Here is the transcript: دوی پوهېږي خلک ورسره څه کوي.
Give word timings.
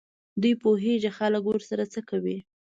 دوی 0.41 0.53
پوهېږي 0.63 1.11
خلک 1.17 1.43
ورسره 1.47 1.83
څه 1.93 1.99
کوي. 2.09 2.37